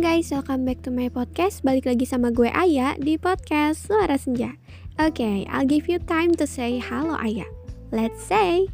[0.00, 1.60] guys, welcome back to my podcast.
[1.60, 4.56] Balik lagi sama gue Aya di podcast Suara Senja.
[4.96, 7.44] Oke, okay, I'll give you time to say halo Aya.
[7.92, 8.72] Let's say.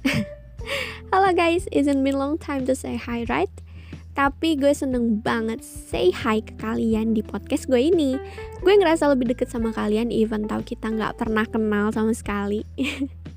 [1.12, 3.52] halo guys, isn't been long time to say hi, right?
[4.16, 8.16] Tapi gue seneng banget say hi ke kalian di podcast gue ini.
[8.64, 12.64] Gue ngerasa lebih deket sama kalian even tau kita nggak pernah kenal sama sekali.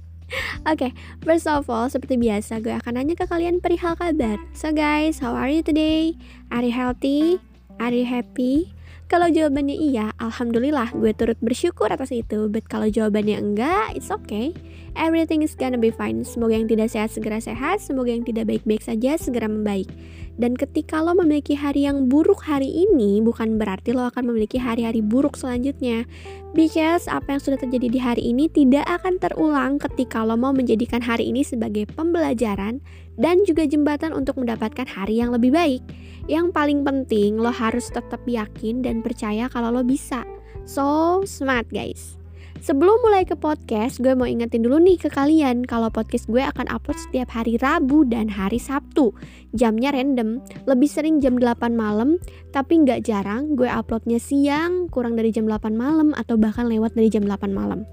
[0.68, 0.92] Oke, okay,
[1.24, 4.36] first of all, seperti biasa gue akan nanya ke kalian perihal kabar.
[4.52, 6.20] So guys, how are you today?
[6.52, 7.40] Are you healthy?
[7.80, 8.77] Are you happy?
[9.08, 12.52] Kalau jawabannya iya, alhamdulillah gue turut bersyukur atas itu.
[12.52, 14.52] But kalau jawabannya enggak, it's okay.
[15.00, 16.28] Everything is gonna be fine.
[16.28, 19.88] Semoga yang tidak sehat segera sehat, semoga yang tidak baik-baik saja segera membaik.
[20.36, 25.00] Dan ketika lo memiliki hari yang buruk hari ini, bukan berarti lo akan memiliki hari-hari
[25.00, 26.04] buruk selanjutnya.
[26.52, 31.00] Because apa yang sudah terjadi di hari ini tidak akan terulang ketika lo mau menjadikan
[31.00, 32.84] hari ini sebagai pembelajaran
[33.18, 35.84] dan juga jembatan untuk mendapatkan hari yang lebih baik.
[36.30, 40.24] Yang paling penting, lo harus tetap yakin dan percaya kalau lo bisa.
[40.64, 42.18] So smart guys.
[42.58, 46.66] Sebelum mulai ke podcast, gue mau ingetin dulu nih ke kalian kalau podcast gue akan
[46.74, 49.14] upload setiap hari Rabu dan hari Sabtu.
[49.54, 52.18] Jamnya random, lebih sering jam 8 malam,
[52.50, 57.14] tapi nggak jarang gue uploadnya siang, kurang dari jam 8 malam, atau bahkan lewat dari
[57.14, 57.86] jam 8 malam.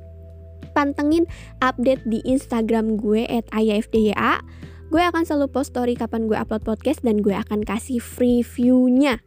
[0.72, 1.28] Pantengin
[1.60, 4.40] update di Instagram gue at ayafdya.
[4.94, 9.18] Gue akan selalu post story kapan gue upload podcast dan gue akan kasih free view-nya.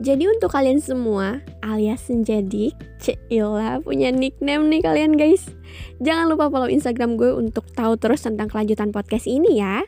[0.00, 5.52] Jadi untuk kalian semua alias Senjadik, Cila punya nickname nih kalian guys.
[6.00, 9.84] Jangan lupa follow Instagram gue untuk tahu terus tentang kelanjutan podcast ini ya.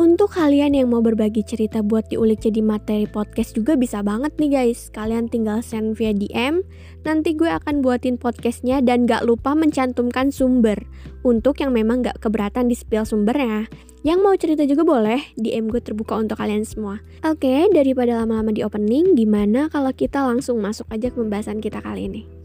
[0.00, 4.48] Untuk kalian yang mau berbagi cerita buat diulik jadi materi podcast juga bisa banget nih
[4.48, 4.88] guys.
[4.96, 6.64] Kalian tinggal send via DM,
[7.04, 10.80] nanti gue akan buatin podcastnya dan gak lupa mencantumkan sumber.
[11.20, 13.68] Untuk yang memang gak keberatan di spill sumbernya.
[14.00, 17.04] Yang mau cerita juga boleh, DM gue terbuka untuk kalian semua.
[17.20, 22.08] Oke, daripada lama-lama di opening, gimana kalau kita langsung masuk aja ke pembahasan kita kali
[22.08, 22.39] ini?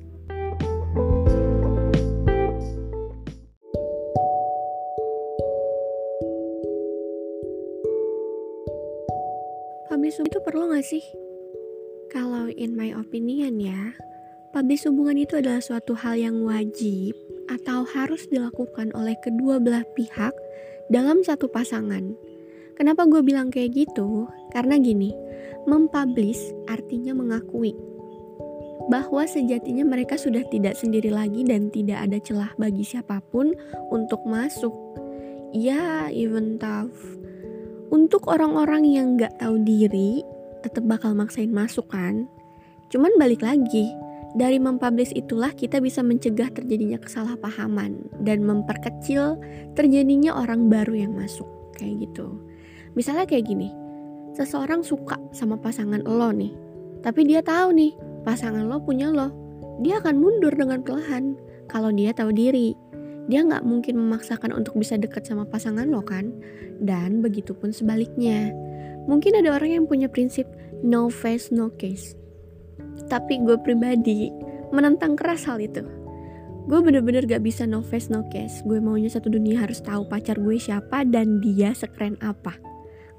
[10.06, 11.02] Publish itu perlu gak sih?
[12.14, 13.98] Kalau in my opinion ya,
[14.54, 17.18] publish hubungan itu adalah suatu hal yang wajib
[17.50, 20.30] atau harus dilakukan oleh kedua belah pihak
[20.94, 22.14] dalam satu pasangan.
[22.78, 24.30] Kenapa gue bilang kayak gitu?
[24.54, 25.10] Karena gini,
[25.66, 27.74] mempublish artinya mengakui
[28.86, 33.58] bahwa sejatinya mereka sudah tidak sendiri lagi dan tidak ada celah bagi siapa pun
[33.90, 34.70] untuk masuk.
[35.50, 37.25] Ya, even tough
[37.96, 40.20] untuk orang-orang yang nggak tahu diri
[40.60, 42.28] tetap bakal maksain masuk kan?
[42.92, 43.88] Cuman balik lagi
[44.36, 49.40] dari mempublish itulah kita bisa mencegah terjadinya kesalahpahaman dan memperkecil
[49.80, 51.48] terjadinya orang baru yang masuk
[51.80, 52.36] kayak gitu.
[53.00, 53.72] Misalnya kayak gini
[54.36, 56.52] seseorang suka sama pasangan lo nih
[57.00, 57.96] tapi dia tahu nih
[58.28, 59.32] pasangan lo punya lo
[59.80, 61.40] dia akan mundur dengan perlahan
[61.72, 62.76] kalau dia tahu diri
[63.26, 66.30] dia nggak mungkin memaksakan untuk bisa dekat sama pasangan lo kan?
[66.78, 68.54] Dan begitu pun sebaliknya.
[69.10, 70.46] Mungkin ada orang yang punya prinsip
[70.86, 72.14] no face no case.
[73.10, 74.30] Tapi gue pribadi
[74.70, 75.82] menentang keras hal itu.
[76.66, 78.66] Gue bener-bener gak bisa no face no case.
[78.66, 82.58] Gue maunya satu dunia harus tahu pacar gue siapa dan dia sekeren apa.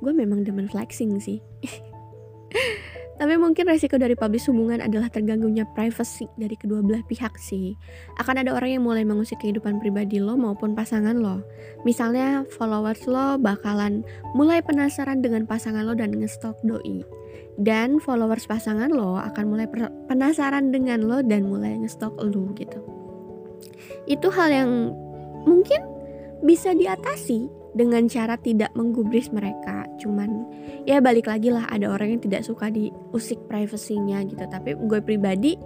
[0.02, 1.40] Gue memang demen flexing sih
[3.16, 7.72] Tapi mungkin resiko dari publish hubungan adalah terganggunya privacy dari kedua belah pihak sih.
[8.20, 11.40] Akan ada orang yang mulai mengusik kehidupan pribadi lo maupun pasangan lo.
[11.88, 14.04] Misalnya followers lo bakalan
[14.36, 17.08] mulai penasaran dengan pasangan lo dan ngestalk doi.
[17.56, 19.66] Dan followers pasangan lo akan mulai
[20.12, 22.84] penasaran dengan lo dan mulai ngestalk lo gitu.
[24.04, 24.70] Itu hal yang
[25.48, 25.80] mungkin
[26.44, 29.84] bisa diatasi dengan cara tidak menggubris mereka.
[30.00, 30.48] Cuman
[30.88, 34.40] ya balik lagi lah ada orang yang tidak suka diusik privasinya gitu.
[34.48, 35.60] Tapi gue pribadi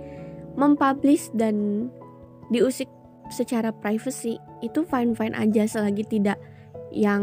[0.58, 1.86] mempublish dan
[2.50, 2.90] diusik
[3.30, 6.36] secara privacy itu fine fine aja selagi tidak
[6.90, 7.22] yang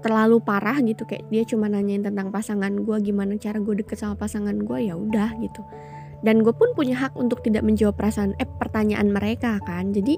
[0.00, 1.04] terlalu parah gitu.
[1.04, 4.96] Kayak dia cuma nanyain tentang pasangan gue gimana cara gue deket sama pasangan gue ya
[4.96, 5.60] udah gitu.
[6.24, 9.92] Dan gue pun punya hak untuk tidak menjawab perasaan eh pertanyaan mereka kan.
[9.92, 10.16] Jadi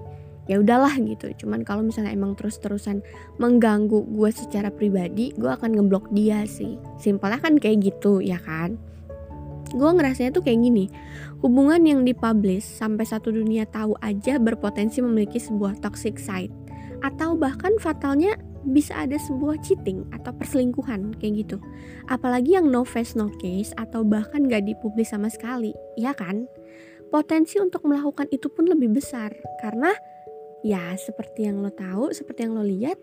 [0.51, 1.31] ya udahlah gitu.
[1.39, 3.07] Cuman kalau misalnya emang terus-terusan
[3.39, 6.75] mengganggu gue secara pribadi gue akan ngeblok dia sih.
[6.99, 8.75] Simpelnya kan kayak gitu ya kan?
[9.71, 10.91] Gue ngerasanya tuh kayak gini
[11.39, 16.51] hubungan yang dipublish sampai satu dunia tahu aja berpotensi memiliki sebuah toxic side.
[17.07, 18.35] Atau bahkan fatalnya
[18.67, 21.57] bisa ada sebuah cheating atau perselingkuhan kayak gitu.
[22.11, 26.45] Apalagi yang no face no case atau bahkan gak dipublis sama sekali ya kan?
[27.09, 29.33] Potensi untuk melakukan itu pun lebih besar
[29.65, 29.91] karena
[30.61, 32.97] ya seperti yang lo tahu, seperti yang lo lihat,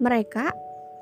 [0.00, 0.52] mereka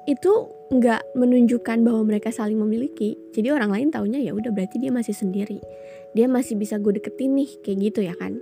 [0.08, 3.18] itu nggak menunjukkan bahwa mereka saling memiliki.
[3.34, 5.58] Jadi orang lain taunya ya udah berarti dia masih sendiri.
[6.14, 8.38] Dia masih bisa gue deketin nih kayak gitu ya kan.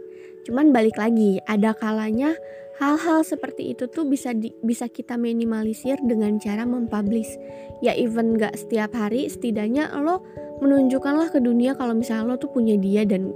[0.48, 2.32] Cuman balik lagi ada kalanya
[2.80, 7.36] hal-hal seperti itu tuh bisa di, bisa kita minimalisir dengan cara mempublish.
[7.84, 10.25] Ya even nggak setiap hari setidaknya lo
[10.64, 13.30] menunjukkanlah ke dunia kalau misalnya lo tuh punya dia dan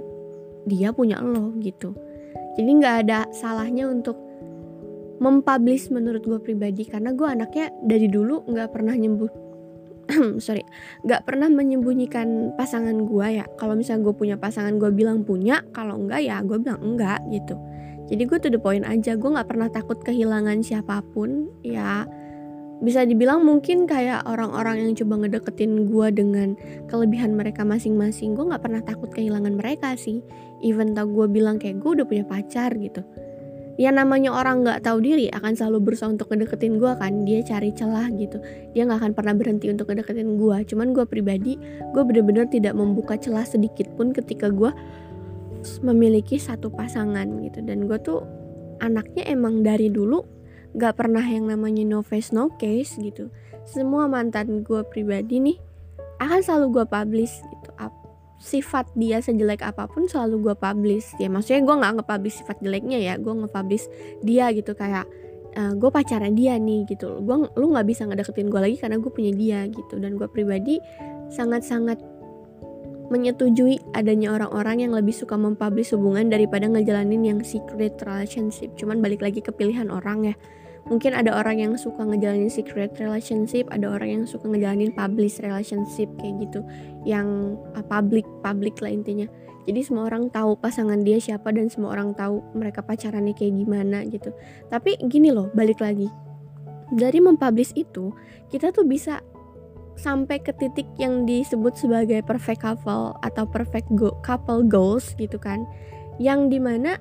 [0.63, 1.91] dia punya lo gitu
[2.53, 4.17] jadi nggak ada salahnya untuk
[5.17, 9.31] mempublish menurut gue pribadi karena gue anaknya dari dulu nggak pernah nyembuh.
[10.43, 10.67] Sorry
[11.07, 13.45] nggak pernah menyembunyikan pasangan gue ya.
[13.55, 17.55] Kalau misalnya gue punya pasangan gue bilang punya kalau enggak ya gue bilang enggak gitu.
[18.11, 22.03] Jadi gue tuh the point aja gue nggak pernah takut kehilangan siapa pun ya.
[22.83, 26.59] Bisa dibilang mungkin kayak orang-orang yang coba ngedeketin gue dengan
[26.91, 30.19] kelebihan mereka masing-masing gue nggak pernah takut kehilangan mereka sih
[30.63, 33.03] even tau gue bilang kayak gue udah punya pacar gitu.
[33.73, 37.73] Ya namanya orang nggak tahu diri akan selalu berusaha untuk ngedeketin gue kan dia cari
[37.73, 38.37] celah gitu.
[38.71, 41.57] Dia nggak akan pernah berhenti untuk ngedeketin gue cuman gue pribadi
[41.91, 44.69] gue bener-bener tidak membuka celah sedikit pun ketika gue
[45.81, 47.65] memiliki satu pasangan gitu.
[47.65, 48.21] Dan gue tuh
[48.77, 50.21] anaknya emang dari dulu
[50.77, 53.33] nggak pernah yang namanya no face no case gitu.
[53.65, 55.57] Semua mantan gue pribadi nih
[56.21, 57.33] akan selalu gue publish
[58.43, 61.15] sifat dia sejelek apa pun selalu gue publish.
[61.15, 63.87] Ya maksudnya gue nggak nge-publish sifat jeleknya ya gue nge-publish
[64.19, 65.07] dia gitu kayak
[65.55, 68.99] uh, eh, gue pacaran dia nih gitu gue lu nggak bisa ngedeketin gue lagi karena
[68.99, 69.95] gue punya dia gitu.
[69.95, 70.83] Dan gue pribadi
[71.31, 72.03] sangat-sangat
[73.07, 78.75] menyetujui adanya orang-orang yang lebih suka mempublish hubungan daripada ngejalanin yang secret relationship.
[78.75, 80.35] Cuman balik lagi ke pilihan orang ya
[80.83, 86.11] mungkin ada orang yang suka ngejalanin secret relationship ada orang yang suka ngejalanin public relationship
[86.19, 86.59] kayak gitu.
[87.07, 89.27] Yang uh, public public lah intinya.
[89.63, 94.03] Jadi semua orang tahu pasangan dia siapa dan semua orang tahu mereka pacarannya kayak gimana
[94.11, 94.35] gitu.
[94.67, 96.11] Tapi gini loh balik lagi.
[96.91, 98.11] Dari mempublish itu
[98.51, 99.23] kita tuh bisa
[99.95, 105.63] sampai ke titik yang disebut sebagai perfect couple atau perfect go couple goals gitu kan.
[106.19, 106.99] Yang di mana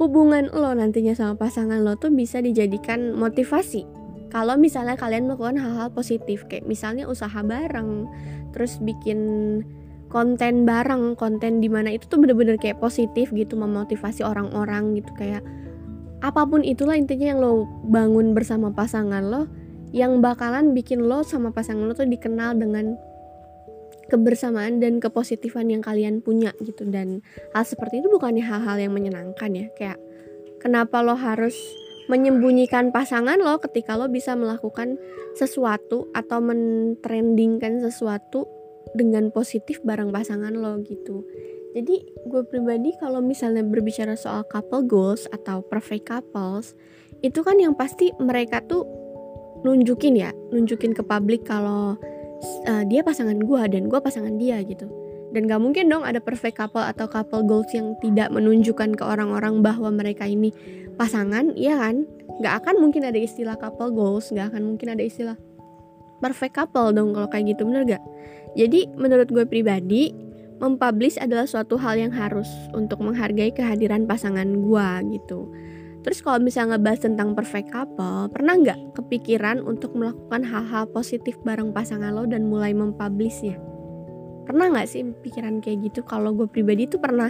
[0.00, 3.84] hubungan lo nantinya sama pasangan lo tuh bisa dijadikan motivasi.
[4.32, 8.08] Kalau misalnya kalian melakukan hal-hal positif kayak misalnya usaha bareng
[8.56, 9.20] terus bikin
[10.08, 15.12] konten bareng konten di mana itu tuh bener-bener kayak positif gitu memotivasi orang-orang gitu.
[15.20, 15.44] Kayak
[16.24, 19.52] apa pun itulah intinya yang lo bangun bersama pasangan lo
[19.92, 22.96] yang bakalan bikin lo sama pasangan lo tuh dikenal dengan
[24.10, 26.82] kebersamaan dan kepositifan yang kalian punya gitu.
[26.84, 27.22] Dan
[27.54, 29.66] hal seperti itu bukannya hal-hal yang menyenangkan ya.
[29.78, 29.98] Kayak
[30.58, 31.54] kenapa lo harus
[32.10, 34.98] menyembunyikan pasangan lo ketika lo bisa melakukan
[35.38, 38.50] sesuatu atau mentrendingkan sesuatu
[38.98, 41.22] dengan positif bareng pasangan lo gitu.
[41.70, 46.74] Jadi gue pribadi kalau misalnya berbicara soal couple goals atau perfect couples
[47.22, 48.82] itu kan yang pasti mereka tuh
[49.62, 50.34] nunjukin ya.
[50.50, 51.94] Nunjukin ke publik kalau
[52.68, 54.88] uh, dia pasangan gue dan gue pasangan dia gitu.
[55.30, 59.62] Dan gak mungkin dong ada perfect couple atau couple goals yang tidak menunjukkan ke orang-orang
[59.62, 60.50] bahwa mereka ini
[60.98, 62.02] pasangan ya kan?
[62.42, 65.38] Gak akan mungkin ada istilah couple goals gak akan mungkin ada istilah
[66.20, 68.04] perfect couple dong kalau kayak gitu bener gak
[68.54, 70.12] jadi menurut gue pribadi
[70.60, 72.46] mempublish adalah suatu hal yang harus
[72.76, 75.48] untuk menghargai kehadiran pasangan gue gitu
[76.00, 81.76] Terus kalau misalnya ngebahas tentang perfect couple, pernah nggak kepikiran untuk melakukan hal-hal positif bareng
[81.76, 83.60] pasangan lo dan mulai mempublishnya?
[84.48, 86.00] Pernah nggak sih pikiran kayak gitu?
[86.08, 87.28] Kalau gue pribadi tuh pernah.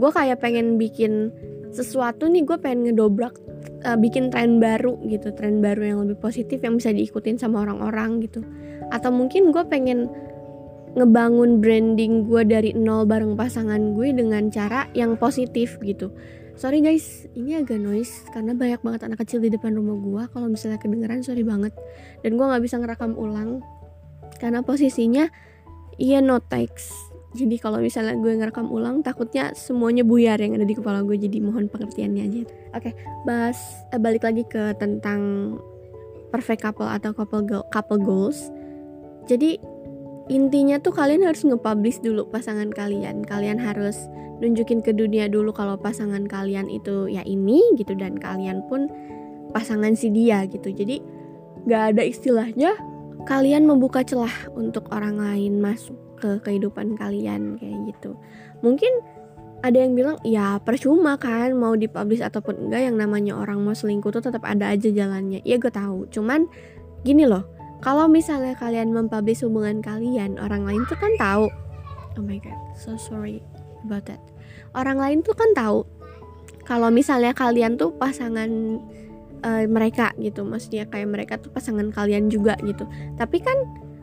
[0.00, 1.28] Gue kayak pengen bikin
[1.76, 3.36] sesuatu nih, gue pengen ngedobrak,
[3.84, 8.24] uh, bikin tren baru gitu, tren baru yang lebih positif yang bisa diikutin sama orang-orang
[8.24, 8.40] gitu.
[8.88, 10.08] Atau mungkin gue pengen
[10.96, 16.10] ngebangun branding gue dari nol bareng pasangan gue dengan cara yang positif gitu
[16.60, 17.24] sorry guys.
[17.32, 21.24] Ini agak noise karena banyak banget anak kecil di depan rumah gue kalau misalnya kedengeran
[21.24, 21.72] sorry banget.
[22.20, 23.64] Dan gue nggak bisa ngerekam ulang
[24.36, 25.24] karena posisinya
[25.96, 26.92] iya no text
[27.30, 31.14] jadi kalau misalnya gue ngerekam ulang takutnya semuanya buyar yang ada di kepala gue.
[31.14, 32.42] Jadi mohon pengertiannya aja.
[32.74, 33.58] Oke okay, bahas
[33.94, 35.54] eh, balik lagi ke tentang
[36.34, 38.50] perfect couple atau couple go couple goals.
[39.30, 39.62] Jadi
[40.30, 43.26] intinya tuh kalian harus nge-publish dulu pasangan kalian.
[43.26, 43.98] Kalian harus
[44.38, 48.86] nunjukin ke dunia dulu kalau pasangan kalian itu ya ini gitu dan kalian pun
[49.50, 50.70] pasangan si dia gitu.
[50.70, 51.02] Jadi
[51.66, 52.70] nggak ada istilahnya
[53.28, 58.16] kalian membuka celah untuk orang lain masuk ke kehidupan kalian kayak gitu.
[58.62, 59.20] Mungkin
[59.60, 64.08] ada yang bilang ya percuma kan mau dipublish ataupun enggak yang namanya orang mau selingkuh
[64.08, 65.44] tuh tetap ada aja jalannya.
[65.44, 66.08] Ya gue tahu.
[66.08, 66.48] Cuman
[67.04, 67.44] gini loh
[67.80, 71.48] kalau misalnya kalian mempublish hubungan kalian orang lain tuh kan tahu.
[72.18, 73.40] Oh my god so sorry
[73.84, 74.20] about that.
[74.76, 75.88] Orang lain tuh kan tahu.
[76.68, 78.78] Kalau misalnya kalian tuh pasangan
[79.42, 82.84] uh, mereka gitu maksudnya kayak mereka tuh pasangan kalian juga gitu.
[83.16, 83.56] Tapi kan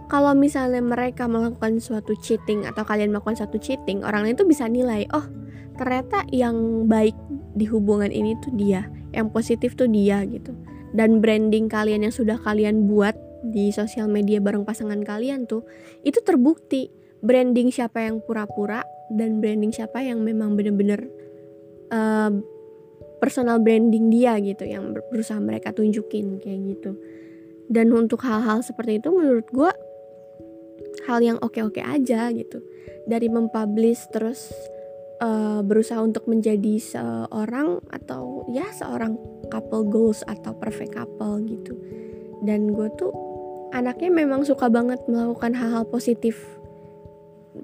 [0.09, 4.65] kalau misalnya mereka melakukan suatu cheating atau kalian melakukan suatu cheating orang lain tuh bisa
[4.65, 5.27] nilai oh
[5.75, 7.13] ternyata yang baik
[7.53, 10.57] di hubungan ini tuh dia yang positif tuh dia gitu.
[10.95, 15.65] Dan branding kalian yang sudah kalian buat di sosial media bareng pasangan kalian tuh
[16.01, 16.93] itu terbukti.
[17.17, 21.09] Branding siapa yang pura-pura dan branding siapa yang memang bener-bener
[21.89, 22.29] uh,
[23.17, 26.93] personal branding dia gitu yang berusaha mereka tunjukin kayak gitu.
[27.67, 29.71] Dan untuk hal-hal seperti itu menurut gue
[31.09, 32.61] hal yang oke-oke aja gitu.
[33.09, 34.53] Dari mempublish terus
[35.19, 39.17] uh, berusaha untuk menjadi seorang atau ya seorang
[39.49, 41.73] couple goals atau perfect couple gitu.
[42.45, 43.11] Dan gue tuh
[43.71, 46.37] anaknya memang suka banget melakukan hal-hal positif.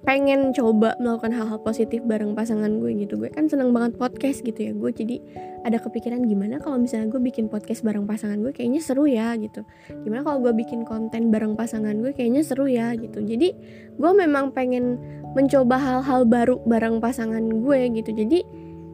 [0.04, 3.14] Pengen coba melakukan hal-hal positif bareng pasangan gue gitu.
[3.22, 4.72] Gue kan seneng banget podcast gitu ya.
[4.74, 5.22] Gue jadi
[5.64, 9.62] ada kepikiran gimana kalau misalnya gue bikin podcast bareng pasangan gue kayaknya seru ya gitu.
[10.02, 13.22] Gimana kalau gue bikin konten bareng pasangan gue kayaknya seru ya gitu.
[13.22, 13.54] Jadi
[13.94, 14.98] gue memang pengen
[15.38, 18.18] mencoba hal-hal baru bareng pasangan gue gitu.
[18.18, 18.40] Jadi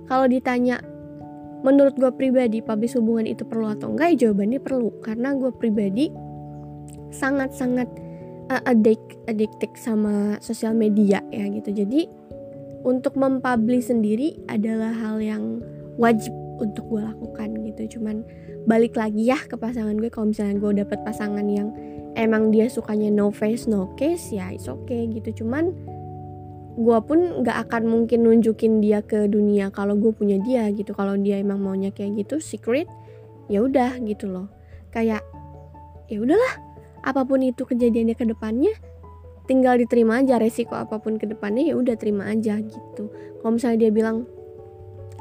[0.06, 0.84] kalau ditanya
[1.64, 4.20] menurut gue pribadi publis hubungan itu perlu atau enggak?
[4.20, 5.00] Ya jawabannya perlu.
[5.00, 6.29] Karena gue pribadi
[7.10, 7.90] sangat-sangat
[8.50, 11.72] uh, addict addicted sama sosial media ya gitu.
[11.74, 12.10] Jadi
[12.84, 15.62] untuk mempublish sendiri adalah hal yang
[16.00, 18.00] wajib untuk gue lakukan gitu.
[18.00, 18.24] Cuman
[18.68, 21.72] balik lagi ya ke pasangan gue kalau misalnya gue dapet pasangan yang
[22.20, 25.44] emang dia sukanya no face no case ya it's okay gitu.
[25.44, 25.72] Cuman
[26.80, 30.96] gue pun nggak akan mungkin nunjukin dia ke dunia kalau gue punya dia gitu.
[30.96, 32.88] Kalau dia emang maunya kayak gitu secret
[33.52, 34.48] ya udah gitu loh.
[34.92, 35.24] Kayak
[36.10, 36.54] ya udahlah
[37.04, 38.74] apa pun itu kejadiannya ke depannya
[39.50, 43.10] tinggal diterima aja resiko apa pun ke depannya ya udah terima aja gitu.
[43.42, 44.30] Kalau misalnya dia bilang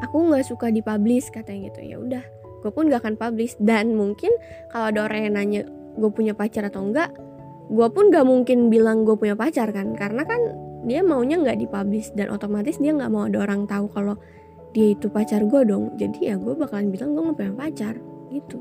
[0.04, 2.24] aku nggak suka dipublish katanya gitu ya udah.
[2.60, 3.56] Gue pun gak akan publish.
[3.56, 4.28] Dan mungkin
[4.68, 5.62] kalau ada orang yang nanya
[5.96, 7.08] gue punya pacar atau enggak
[7.68, 10.40] gue pun gak mungkin bilang gue punya pacar kan karena kan
[10.88, 14.14] dia maunya nggak dipublish dan otomatis dia nggak mau ada orang tahu kalau
[14.76, 15.96] dia itu pacar gue dong.
[15.96, 17.94] Jadi ya gue bakalan bilang gue nggak punya pacar
[18.28, 18.60] gitu.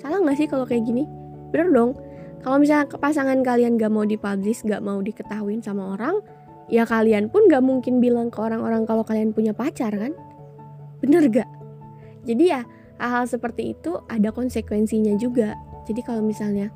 [0.00, 1.04] Salah nggak sih kalau kayak gini?
[1.52, 2.07] Bener dong
[2.42, 6.22] kalau misalnya pasangan kalian gak mau dipublish, gak mau diketahuin sama orang,
[6.70, 10.14] ya kalian pun gak mungkin bilang ke orang-orang kalau kalian punya pacar kan?
[11.02, 11.48] Bener gak?
[12.28, 12.62] Jadi ya
[12.98, 15.54] hal-hal seperti itu ada konsekuensinya juga.
[15.86, 16.70] Jadi kalau misalnya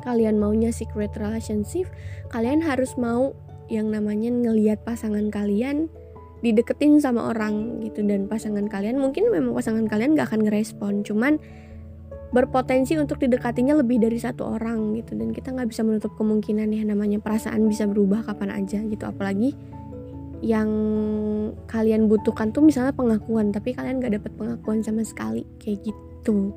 [0.00, 1.90] kalian maunya secret relationship,
[2.32, 3.36] kalian harus mau
[3.70, 5.92] yang namanya ngelihat pasangan kalian
[6.40, 11.36] dideketin sama orang gitu dan pasangan kalian mungkin memang pasangan kalian gak akan ngerespon cuman
[12.30, 15.18] berpotensi untuk didekatinya lebih dari satu orang gitu.
[15.18, 19.04] Dan kita nggak bisa menutup kemungkinan ya namanya perasaan bisa berubah kapan aja gitu.
[19.06, 19.54] Apalagi
[20.40, 20.70] yang
[21.68, 26.54] kalian butuhkan tuh misalnya pengakuan tapi kalian nggak dapat pengakuan sama sekali kayak gitu.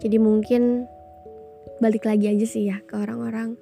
[0.00, 0.88] Jadi mungkin
[1.78, 3.56] balik lagi aja sih ya ke orang-orang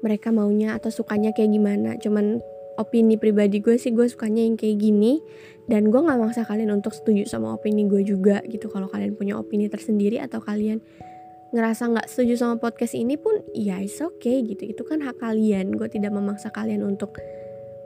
[0.00, 1.96] mereka maunya atau sukanya kayak gimana.
[2.00, 2.40] Cuman
[2.78, 5.22] opini pribadi gue sih gue sukanya yang kayak gini.
[5.70, 8.66] Dan gue nggak maksa kalian untuk setuju sama opini gue juga gitu.
[8.66, 10.82] Kalau kalian punya opini tersendiri atau kalian
[11.50, 14.66] ngerasa nggak setuju sama podcast ini pun ya it's okay gitu.
[14.66, 15.78] Itu kan hak kalian.
[15.78, 17.22] Gue tidak memaksa kalian untuk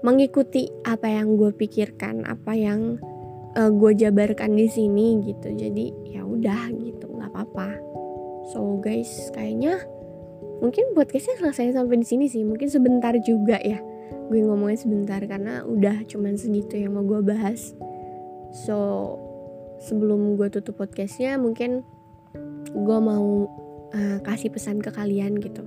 [0.00, 3.00] mengikuti apa yang gue pikirkan apa yang
[3.56, 5.52] uh, gue jabarkan di sini gitu.
[5.52, 7.68] Jadi ya udah gitu nggak apa-apa.
[8.52, 9.80] So guys kayaknya
[10.64, 12.44] mungkin podcastnya selesai sampai di sini sih.
[12.48, 13.76] Mungkin sebentar juga ya
[14.28, 17.76] gue ngomongnya sebentar karena udah cuman segitu yang mau gue bahas.
[18.54, 18.78] So
[19.84, 21.84] sebelum gue tutup podcastnya mungkin
[22.72, 23.48] gue mau
[23.92, 25.62] uh, kasih pesan ke kalian gitu.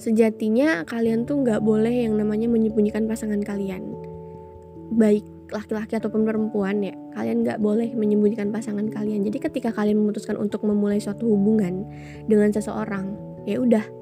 [0.00, 3.94] Sejatinya kalian tuh nggak boleh yang namanya menyembunyikan pasangan kalian.
[4.92, 9.22] Baik laki-laki ataupun perempuan ya kalian nggak boleh menyembunyikan pasangan kalian.
[9.22, 11.86] Jadi ketika kalian memutuskan untuk memulai suatu hubungan
[12.26, 13.14] dengan seseorang
[13.46, 14.01] ya udah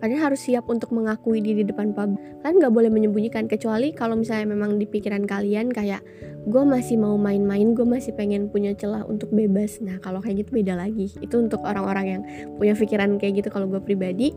[0.00, 2.16] kalian harus siap untuk mengakui di, di depan pub.
[2.44, 6.04] Kalian nggak boleh menyembunyikan kecuali kalau misalnya memang di pikiran kalian kayak
[6.46, 9.80] gue masih mau main-main gue masih pengen punya celah untuk bebas.
[9.80, 11.10] Nah kalau kayak gitu beda lagi.
[11.18, 12.22] Itu untuk orang-orang yang
[12.60, 14.36] punya pikiran kayak gitu kalau gue pribadi.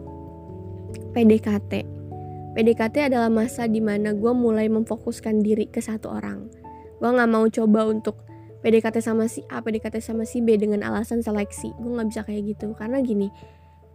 [1.09, 1.99] PDKT
[2.59, 6.49] PDKT adalah masa di mana gue mulai memfokuskan diri ke satu orang.
[6.97, 8.19] Gue nggak mau coba untuk
[8.59, 11.71] PDKT sama si A, PDKT sama si B dengan alasan seleksi.
[11.79, 12.75] Gue nggak bisa kayak gitu.
[12.75, 13.31] Karena gini,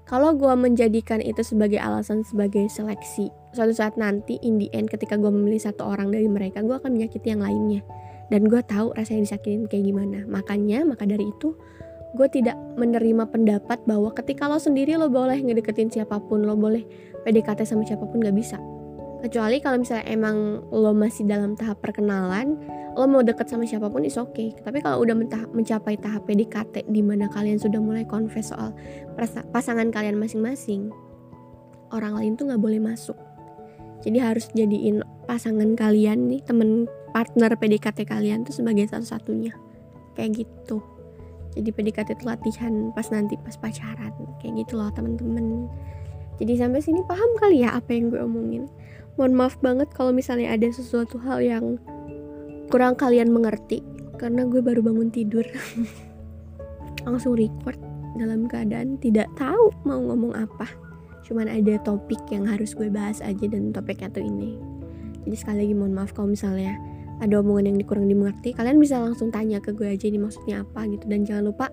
[0.05, 5.15] kalau gue menjadikan itu sebagai alasan sebagai seleksi suatu saat nanti in the end ketika
[5.15, 7.81] gue memilih satu orang dari mereka gue akan menyakiti yang lainnya.
[8.29, 10.27] Dan gue tahu rasanya disakitin kayak gimana.
[10.27, 11.55] Makanya maka dari itu
[12.19, 16.83] gue tidak menerima pendapat bahwa ketika lo sendiri lo boleh ngedeketin siapa pun lo boleh
[17.23, 18.59] PDKT sama siapa pun gak bisa.
[19.25, 22.61] Kecuali kalau misalnya emang lo masih dalam tahap perkenalan
[22.95, 24.55] lo mau deket sama siapa pun is oke okay.
[24.63, 25.19] tapi kalau udah
[25.51, 28.71] mencapai tahap PDKT di mana kalian sudah mulai confess soal
[29.51, 30.95] pasangan kalian masing-masing
[31.95, 33.17] orang lain tuh nggak boleh masuk.
[34.03, 39.55] Jadi harus jadiin pasangan kalian nih temen partner PDKT kalian tuh sebagai satu-satunya.
[40.19, 40.83] Kayak gitu.
[41.55, 44.13] Jadi PDKT itu latihan pas nanti pas pacaran.
[44.43, 45.71] Kayak gitu loh temen-temen.
[46.43, 48.67] Jadi sampai sini paham kali ya apa yang gue omongin.
[49.15, 51.79] Mohon maaf banget kalau misalnya ada sesuatu hal yang
[52.69, 53.85] kurang kalian mengerti
[54.17, 55.45] karena gue baru bangun tidur.
[57.07, 57.77] Langsung record
[58.17, 60.71] dalam keadaan tidak tahu mau ngomong apa.
[61.25, 64.57] Cuman ada topik yang harus gue bahas aja dan topiknya tuh ini.
[65.25, 66.77] Jadi sekali lagi mohon maaf kalau misalnya
[67.23, 68.53] ada omongan yang kurang dimengerti.
[68.53, 71.05] Kalian bisa langsung tanya ke gue aja ini maksudnya apa gitu.
[71.09, 71.67] Dan jangan lupa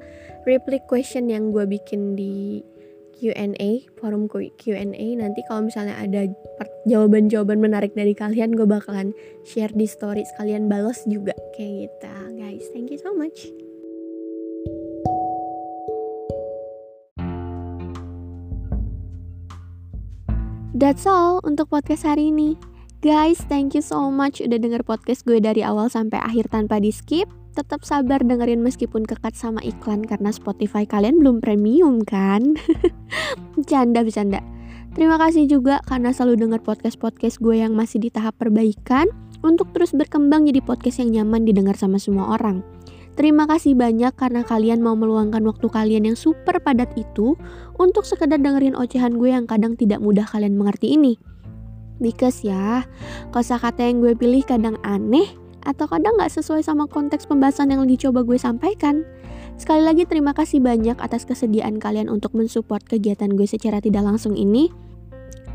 [0.47, 2.63] reply question yang gue bikin di
[3.15, 6.27] Q&A, forum Q&A nanti kalau misalnya ada
[6.89, 9.13] jawaban-jawaban menarik dari kalian gue bakalan
[9.45, 11.35] share di story sekalian balas juga.
[11.53, 12.65] Kayak gitu guys.
[12.73, 13.49] Thank you so much.
[20.71, 22.57] That's all untuk podcast hari ini.
[23.01, 26.93] Guys, thank you so much udah denger podcast gue dari awal sampai akhir tanpa di
[26.93, 32.55] skip tetap sabar dengerin meskipun kekat sama iklan karena Spotify kalian belum premium kan?
[33.69, 34.39] Canda bercanda.
[34.91, 39.07] Terima kasih juga karena selalu denger podcast-podcast gue yang masih di tahap perbaikan
[39.39, 42.59] untuk terus berkembang jadi podcast yang nyaman didengar sama semua orang.
[43.15, 47.35] Terima kasih banyak karena kalian mau meluangkan waktu kalian yang super padat itu
[47.75, 51.19] untuk sekedar dengerin ocehan gue yang kadang tidak mudah kalian mengerti ini.
[52.01, 52.87] Because ya,
[53.29, 55.27] kosakata yang gue pilih kadang aneh,
[55.63, 59.05] atau kadang nggak sesuai sama konteks pembahasan yang lagi coba gue sampaikan.
[59.61, 64.33] Sekali lagi terima kasih banyak atas kesediaan kalian untuk mensupport kegiatan gue secara tidak langsung
[64.33, 64.73] ini.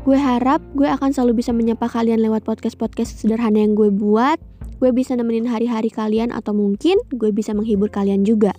[0.07, 4.39] Gue harap gue akan selalu bisa menyapa kalian lewat podcast-podcast sederhana yang gue buat.
[4.79, 8.55] Gue bisa nemenin hari-hari kalian atau mungkin gue bisa menghibur kalian juga.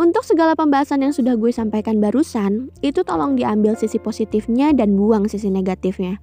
[0.00, 5.28] Untuk segala pembahasan yang sudah gue sampaikan barusan, itu tolong diambil sisi positifnya dan buang
[5.28, 6.16] sisi negatifnya.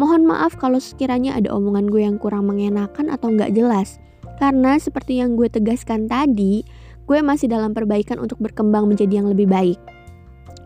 [0.00, 4.00] Mohon maaf kalau sekiranya ada omongan gue yang kurang mengenakan atau nggak jelas.
[4.40, 6.64] Karena seperti yang gue tegaskan tadi,
[7.04, 9.76] gue masih dalam perbaikan untuk berkembang menjadi yang lebih baik.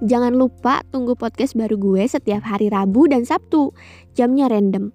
[0.07, 3.75] Jangan lupa tunggu podcast baru gue setiap hari Rabu dan Sabtu.
[4.15, 4.95] Jamnya random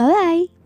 [0.00, 0.59] Bye bye.